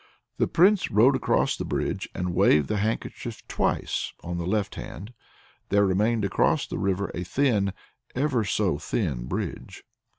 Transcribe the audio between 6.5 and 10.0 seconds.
the river a thin ever so thin a bridge!